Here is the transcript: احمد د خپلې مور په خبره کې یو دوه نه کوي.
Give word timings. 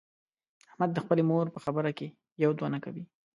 احمد 0.69 0.89
د 0.93 0.97
خپلې 1.03 1.23
مور 1.29 1.45
په 1.51 1.59
خبره 1.65 1.89
کې 1.97 2.07
یو 2.43 2.51
دوه 2.57 2.67
نه 2.73 2.79
کوي. 2.83 3.03